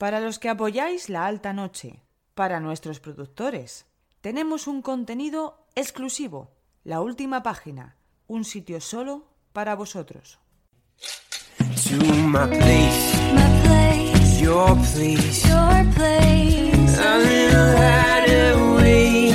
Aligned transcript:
Para 0.00 0.18
los 0.18 0.38
que 0.38 0.48
apoyáis 0.48 1.10
la 1.10 1.26
alta 1.26 1.52
noche, 1.52 2.02
para 2.34 2.58
nuestros 2.58 3.00
productores, 3.00 3.84
tenemos 4.22 4.66
un 4.66 4.80
contenido 4.80 5.66
exclusivo, 5.74 6.52
la 6.84 7.02
última 7.02 7.42
página, 7.42 7.96
un 8.26 8.46
sitio 8.46 8.80
solo 8.80 9.26
para 9.52 9.74
vosotros. 9.74 10.38
to 11.90 11.96
my 11.96 12.46
place, 12.46 13.14
My 13.34 13.44
place, 13.62 14.40
your 14.40 14.74
place, 14.90 15.46
your 15.46 15.84
place. 15.92 16.98
a 16.98 17.18
little 17.18 17.76
hideaway, 17.76 19.29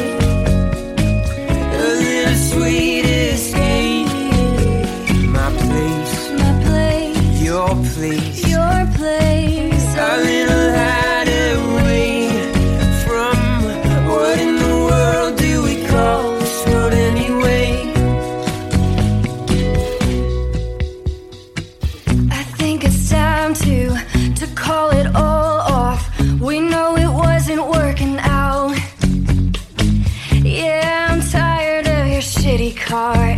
apart 32.96 33.35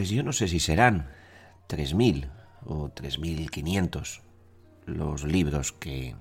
Pues 0.00 0.08
yo 0.08 0.22
no 0.22 0.32
sé 0.32 0.48
si 0.48 0.60
serán 0.60 1.10
3.000 1.68 2.30
o 2.64 2.88
3.500 2.88 4.22
los 4.86 5.24
libros 5.24 5.72
que 5.72 6.16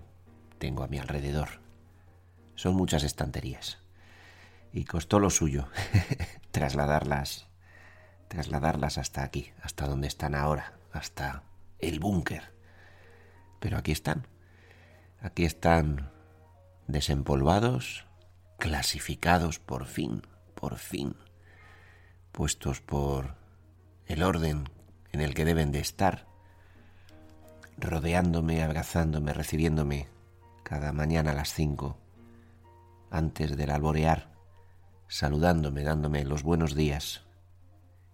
tengo 0.57 0.83
a 0.83 0.89
mi 0.89 0.97
alrededor. 0.99 1.61
Son 2.55 2.75
muchas 2.75 3.03
estanterías. 3.03 3.79
Y 4.73 4.83
costó 4.83 5.21
lo 5.21 5.29
suyo 5.29 5.69
trasladarlas, 6.51 7.47
trasladarlas 8.27 8.97
hasta 8.97 9.23
aquí, 9.23 9.53
hasta 9.61 9.87
donde 9.87 10.09
están 10.09 10.35
ahora, 10.35 10.73
hasta 10.91 11.43
el 11.79 12.01
búnker. 12.01 12.53
Pero 13.61 13.77
aquí 13.77 13.93
están. 13.93 14.27
Aquí 15.21 15.45
están 15.45 16.11
desempolvados, 16.87 18.05
clasificados 18.57 19.57
por 19.57 19.85
fin, 19.85 20.23
por 20.53 20.75
fin, 20.75 21.15
puestos 22.33 22.81
por 22.81 23.38
el 24.09 24.23
orden 24.23 24.67
en 25.11 25.21
el 25.21 25.33
que 25.35 25.45
deben 25.45 25.71
de 25.71 25.79
estar, 25.79 26.25
rodeándome, 27.77 28.63
abrazándome, 28.63 29.33
recibiéndome 29.33 30.07
cada 30.63 30.91
mañana 30.91 31.31
a 31.31 31.35
las 31.35 31.53
cinco, 31.53 31.95
antes 33.11 33.55
del 33.55 33.69
alborear, 33.69 34.31
saludándome, 35.07 35.83
dándome 35.83 36.25
los 36.25 36.41
buenos 36.43 36.75
días 36.75 37.21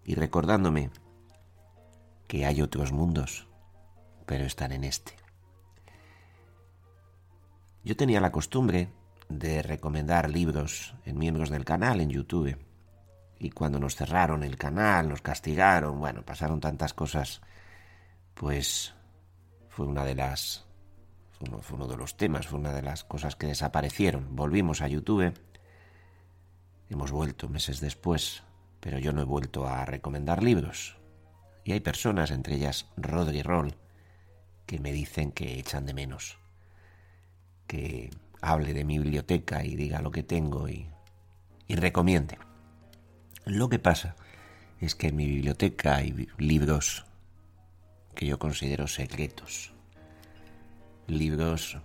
y 0.04 0.16
recordándome 0.16 0.92
que 2.28 2.46
hay 2.46 2.62
otros 2.62 2.92
mundos, 2.92 3.48
pero 4.26 4.44
están 4.46 4.74
en 4.74 4.84
este. 4.84 5.14
Yo 7.86 7.96
tenía 7.96 8.20
la 8.20 8.34
costumbre 8.34 8.90
de 9.30 9.62
recomendar 9.62 10.30
libros 10.30 10.94
en 11.06 11.18
miembros 11.18 11.50
del 11.50 11.64
canal 11.64 12.02
en 12.02 12.10
YouTube. 12.10 12.58
Y 13.40 13.52
cuando 13.52 13.80
nos 13.80 13.96
cerraron 13.96 14.44
el 14.44 14.58
canal, 14.58 15.10
nos 15.10 15.22
castigaron, 15.22 16.00
bueno, 16.00 16.24
pasaron 16.24 16.60
tantas 16.60 16.94
cosas, 16.94 17.42
pues 18.34 18.94
fue 19.70 19.86
una 19.86 20.06
de 20.06 20.16
las 20.16 20.66
fue 21.38 21.50
uno, 21.50 21.62
uno 21.74 21.88
de 21.88 21.98
los 21.98 22.16
temas, 22.16 22.48
fue 22.48 22.60
una 22.60 22.74
de 22.74 22.82
las 22.82 23.04
cosas 23.04 23.36
que 23.36 23.48
desaparecieron. 23.48 24.36
Volvimos 24.36 24.82
a 24.82 24.88
YouTube. 24.88 25.34
Hemos 26.90 27.12
vuelto 27.12 27.50
meses 27.50 27.82
después, 27.82 28.44
pero 28.80 29.00
yo 29.00 29.12
no 29.12 29.22
he 29.22 29.26
vuelto 29.26 29.68
a 29.68 29.84
recomendar 29.86 30.42
libros. 30.42 30.98
Y 31.66 31.74
hay 31.74 31.82
personas, 31.82 32.32
entre 32.32 32.56
ellas 32.56 32.88
Rodri 32.96 33.42
Roll, 33.42 33.76
que 34.66 34.80
me 34.80 34.94
dicen 34.94 35.32
que 35.32 35.60
echan 35.60 35.86
de 35.86 35.94
menos 35.94 36.38
que 37.68 38.12
hable 38.42 38.74
de 38.74 38.86
mi 38.86 39.00
biblioteca 39.00 39.64
y 39.64 39.76
diga 39.76 40.02
lo 40.02 40.12
que 40.12 40.24
tengo 40.24 40.70
y 40.70 40.88
recomiende. 41.68 42.38
Lo 43.46 43.70
que 43.70 43.80
pasa 43.80 44.16
es 44.82 44.96
que 44.96 45.08
en 45.08 45.16
mi 45.16 45.26
biblioteca 45.26 45.98
hay 45.98 46.28
libros 46.38 47.06
que 48.16 48.26
yo 48.26 48.40
considero 48.40 48.88
secretos. 48.88 49.74
Libros... 51.08 51.78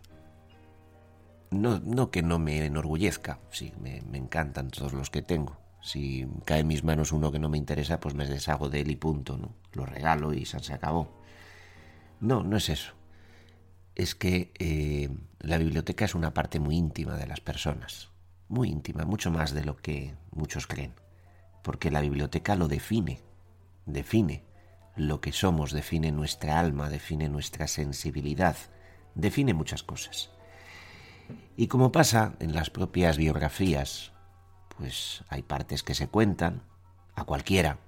No, 1.51 2.11
que 2.13 2.23
no 2.23 2.39
me 2.39 2.65
enorgullezca, 2.65 3.41
sí, 3.51 3.73
me, 3.81 3.99
encantan 4.17 4.71
todos 4.71 4.93
los 4.93 5.11
que 5.11 5.21
tengo. 5.21 5.59
Si 5.83 6.25
cae 6.45 6.61
en 6.61 6.69
mis 6.69 6.85
manos 6.85 7.11
uno 7.11 7.33
que 7.33 7.41
no 7.41 7.49
me 7.49 7.59
interesa, 7.59 7.99
pues 7.99 8.15
me 8.15 8.29
deshago 8.29 8.71
de 8.71 8.83
él 8.83 8.91
y 8.93 8.97
punto, 8.97 9.37
¿no? 9.37 9.57
Lo 9.73 9.85
regalo 9.85 10.33
y 10.33 10.45
se 10.45 10.73
acabó. 10.73 11.21
No, 12.21 12.45
no 12.45 12.57
es 12.57 12.69
eso 12.69 12.95
es 13.95 14.15
que 14.15 14.53
eh, 14.59 15.11
la 15.41 15.59
biblioteca 15.59 16.05
es 16.05 16.15
una 16.15 16.33
parte 16.33 16.59
muy 16.59 16.77
íntima 16.77 17.17
de 17.17 17.27
las 17.27 17.41
personas, 17.41 18.11
muy 18.49 18.69
íntima, 18.71 19.05
mucho 19.05 19.31
más 19.31 19.53
de 19.53 19.65
lo 19.65 19.77
que 19.77 20.15
muchos 20.31 20.67
creen, 20.67 20.95
porque 21.63 21.91
la 21.91 22.01
biblioteca 22.01 22.57
lo 22.57 22.69
define, 22.69 23.21
define 23.87 24.45
lo 24.97 25.21
que 25.21 25.33
somos, 25.33 25.73
define 25.73 26.13
nuestra 26.13 26.59
alma, 26.59 26.89
define 26.89 27.29
nuestra 27.29 27.67
sensibilidad, 27.67 28.57
define 29.15 29.55
muchas 29.55 29.83
cosas. 29.83 30.31
Y 31.57 31.69
como 31.69 31.93
pasa 31.93 32.35
en 32.41 32.55
las 32.55 32.71
propias 32.71 33.17
biografías, 33.17 34.13
pues 34.77 35.25
hay 35.29 35.43
partes 35.43 35.83
que 35.83 35.95
se 35.95 36.09
cuentan 36.09 36.63
a 37.15 37.25
cualquiera, 37.25 37.79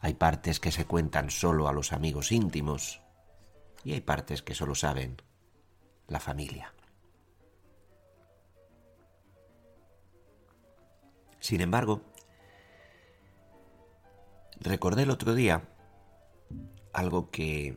hay 0.00 0.14
partes 0.14 0.60
que 0.60 0.72
se 0.72 0.84
cuentan 0.84 1.30
solo 1.30 1.68
a 1.68 1.72
los 1.72 1.92
amigos 1.92 2.32
íntimos, 2.32 3.00
y 3.84 3.92
hay 3.92 4.00
partes 4.00 4.42
que 4.42 4.54
solo 4.54 4.74
saben 4.74 5.16
la 6.08 6.20
familia. 6.20 6.72
Sin 11.38 11.60
embargo, 11.60 12.02
recordé 14.60 15.02
el 15.02 15.10
otro 15.10 15.34
día 15.34 15.62
algo 16.92 17.30
que 17.30 17.76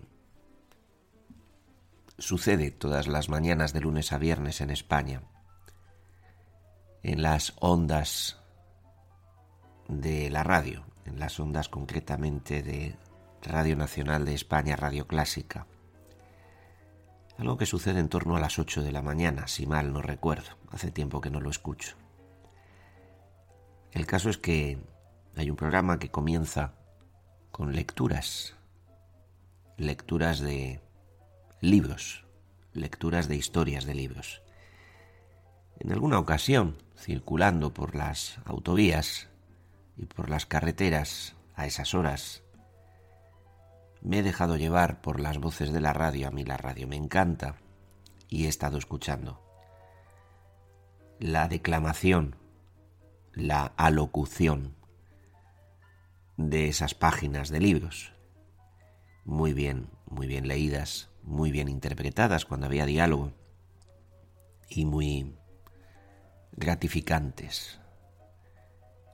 sucede 2.17 2.71
todas 2.71 3.07
las 3.07 3.29
mañanas 3.29 3.73
de 3.73 3.81
lunes 3.81 4.11
a 4.13 4.17
viernes 4.17 4.61
en 4.61 4.69
España, 4.69 5.21
en 7.03 7.21
las 7.21 7.53
ondas 7.59 8.39
de 9.87 10.29
la 10.29 10.43
radio, 10.43 10.85
en 11.05 11.19
las 11.19 11.39
ondas 11.39 11.69
concretamente 11.69 12.63
de 12.63 12.95
Radio 13.41 13.75
Nacional 13.75 14.25
de 14.25 14.33
España, 14.33 14.75
Radio 14.75 15.07
Clásica. 15.07 15.67
Algo 17.37 17.57
que 17.57 17.67
sucede 17.67 17.99
en 17.99 18.09
torno 18.09 18.35
a 18.35 18.39
las 18.39 18.57
8 18.57 18.81
de 18.81 18.91
la 18.91 19.03
mañana, 19.03 19.47
si 19.47 19.67
mal 19.67 19.93
no 19.93 20.01
recuerdo. 20.01 20.57
Hace 20.71 20.91
tiempo 20.91 21.21
que 21.21 21.29
no 21.29 21.39
lo 21.39 21.51
escucho. 21.51 21.95
El 23.91 24.07
caso 24.07 24.29
es 24.29 24.37
que 24.37 24.79
hay 25.37 25.51
un 25.51 25.55
programa 25.55 25.99
que 25.99 26.09
comienza 26.09 26.73
con 27.51 27.73
lecturas. 27.73 28.55
Lecturas 29.77 30.39
de 30.39 30.81
libros. 31.61 32.25
Lecturas 32.73 33.27
de 33.27 33.35
historias 33.35 33.85
de 33.85 33.93
libros. 33.93 34.41
En 35.79 35.91
alguna 35.91 36.17
ocasión, 36.17 36.77
circulando 36.97 37.71
por 37.71 37.95
las 37.95 38.39
autovías 38.45 39.27
y 39.95 40.07
por 40.07 40.29
las 40.29 40.47
carreteras 40.47 41.35
a 41.55 41.67
esas 41.67 41.93
horas, 41.93 42.41
me 44.01 44.19
he 44.19 44.23
dejado 44.23 44.57
llevar 44.57 45.01
por 45.01 45.19
las 45.19 45.37
voces 45.37 45.71
de 45.71 45.81
la 45.81 45.93
radio. 45.93 46.27
A 46.27 46.31
mí 46.31 46.43
la 46.45 46.57
radio 46.57 46.87
me 46.87 46.95
encanta 46.95 47.57
y 48.27 48.45
he 48.45 48.47
estado 48.47 48.79
escuchando. 48.79 49.39
La 51.19 51.47
declamación, 51.47 52.35
la 53.33 53.73
alocución 53.77 54.77
de 56.37 56.67
esas 56.67 56.93
páginas 56.93 57.49
de 57.49 57.59
libros. 57.59 58.13
Muy 59.25 59.53
bien, 59.53 59.89
muy 60.05 60.27
bien 60.27 60.47
leídas, 60.47 61.09
muy 61.23 61.51
bien 61.51 61.67
interpretadas 61.67 62.45
cuando 62.45 62.67
había 62.67 62.85
diálogo 62.85 63.33
y 64.69 64.85
muy 64.85 65.35
gratificantes. 66.53 67.79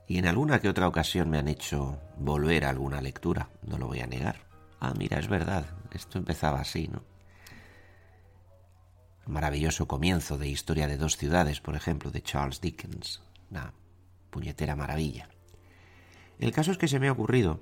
Y 0.06 0.18
en 0.18 0.26
alguna 0.26 0.60
que 0.60 0.68
otra 0.68 0.86
ocasión 0.86 1.30
me 1.30 1.38
han 1.38 1.48
hecho 1.48 1.98
volver 2.18 2.64
a 2.64 2.70
alguna 2.70 3.00
lectura, 3.00 3.48
no 3.62 3.78
lo 3.78 3.88
voy 3.88 4.00
a 4.00 4.06
negar. 4.06 4.36
Ah, 4.78 4.92
mira, 4.96 5.18
es 5.18 5.28
verdad, 5.28 5.64
esto 5.92 6.18
empezaba 6.18 6.60
así, 6.60 6.88
¿no? 6.88 7.02
maravilloso 9.26 9.88
comienzo 9.88 10.38
de 10.38 10.48
Historia 10.48 10.86
de 10.86 10.96
dos 10.96 11.16
ciudades, 11.16 11.60
por 11.60 11.76
ejemplo, 11.76 12.10
de 12.10 12.22
Charles 12.22 12.60
Dickens. 12.60 13.22
Una 13.50 13.72
puñetera 14.30 14.76
maravilla. 14.76 15.28
El 16.38 16.52
caso 16.52 16.72
es 16.72 16.78
que 16.78 16.88
se 16.88 16.98
me 16.98 17.08
ha 17.08 17.12
ocurrido 17.12 17.60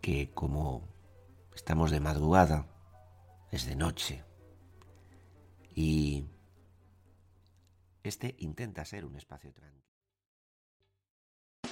que 0.00 0.30
como 0.30 0.88
estamos 1.54 1.90
de 1.90 2.00
madrugada, 2.00 2.66
es 3.50 3.66
de 3.66 3.76
noche, 3.76 4.24
y 5.74 6.24
este 8.02 8.34
intenta 8.38 8.84
ser 8.84 9.04
un 9.04 9.16
espacio 9.16 9.52
tranquilo. 9.52 9.80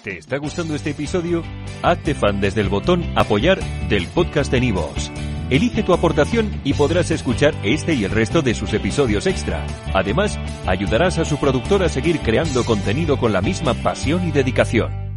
¿Te 0.02 0.18
está 0.18 0.38
gustando 0.38 0.74
este 0.74 0.90
episodio? 0.90 1.42
Hazte 1.82 2.14
fan 2.14 2.40
desde 2.40 2.60
el 2.60 2.68
botón 2.68 3.04
Apoyar 3.16 3.58
del 3.88 4.06
podcast 4.08 4.50
de 4.52 4.60
Nivos. 4.60 5.10
Elige 5.50 5.82
tu 5.82 5.92
aportación 5.94 6.60
y 6.62 6.74
podrás 6.74 7.10
escuchar 7.10 7.54
este 7.64 7.94
y 7.94 8.04
el 8.04 8.10
resto 8.10 8.42
de 8.42 8.54
sus 8.54 8.74
episodios 8.74 9.26
extra. 9.26 9.66
Además, 9.94 10.38
ayudarás 10.66 11.18
a 11.18 11.24
su 11.24 11.38
productor 11.38 11.82
a 11.82 11.88
seguir 11.88 12.20
creando 12.20 12.64
contenido 12.64 13.18
con 13.18 13.32
la 13.32 13.40
misma 13.40 13.74
pasión 13.74 14.28
y 14.28 14.30
dedicación. 14.30 15.07